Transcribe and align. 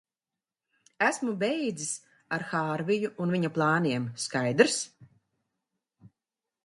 Esmu 1.07 1.33
beidzis 1.43 1.91
ar 2.37 2.45
Hārviju 2.53 3.13
un 3.27 3.35
viņa 3.37 3.53
plāniem, 3.59 4.09
skaidrs? 4.25 4.81